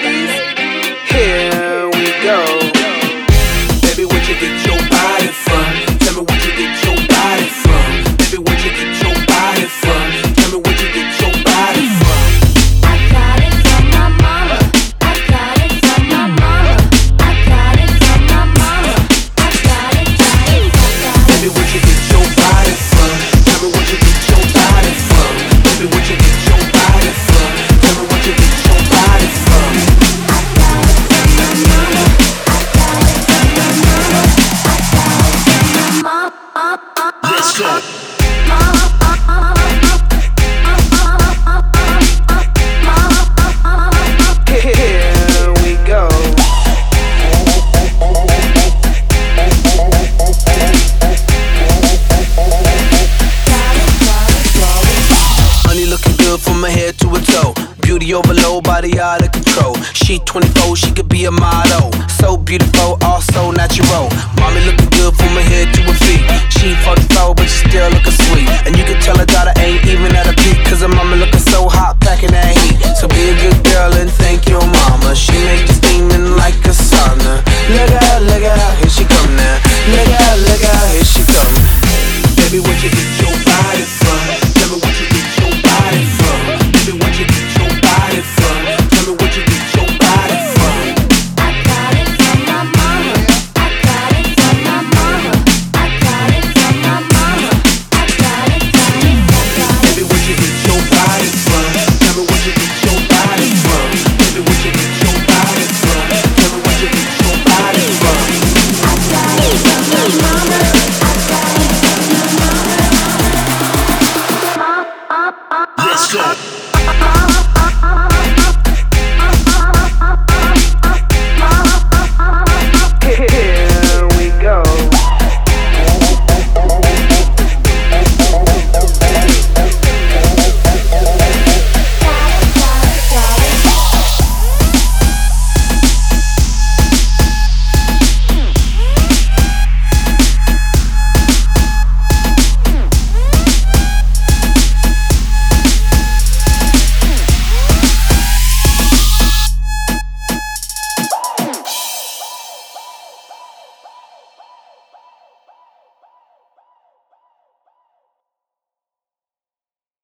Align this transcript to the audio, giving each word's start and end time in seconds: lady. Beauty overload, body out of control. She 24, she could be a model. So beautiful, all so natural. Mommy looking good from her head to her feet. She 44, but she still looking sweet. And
lady. 0.00 0.21
Beauty 58.02 58.14
overload, 58.14 58.64
body 58.64 58.98
out 58.98 59.22
of 59.22 59.30
control. 59.30 59.76
She 59.94 60.18
24, 60.18 60.74
she 60.74 60.90
could 60.90 61.08
be 61.08 61.24
a 61.26 61.30
model. 61.30 61.92
So 62.18 62.36
beautiful, 62.36 62.98
all 63.00 63.20
so 63.20 63.52
natural. 63.52 64.10
Mommy 64.42 64.58
looking 64.66 64.90
good 64.90 65.14
from 65.14 65.30
her 65.38 65.46
head 65.46 65.70
to 65.74 65.82
her 65.86 65.94
feet. 66.02 66.26
She 66.50 66.74
44, 66.82 67.36
but 67.36 67.46
she 67.46 67.70
still 67.70 67.90
looking 67.94 68.18
sweet. 68.26 68.50
And 68.66 68.71